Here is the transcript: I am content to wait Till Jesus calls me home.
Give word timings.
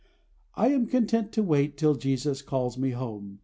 I 0.55 0.69
am 0.69 0.87
content 0.87 1.31
to 1.33 1.43
wait 1.43 1.77
Till 1.77 1.93
Jesus 1.93 2.41
calls 2.41 2.75
me 2.75 2.89
home. 2.89 3.37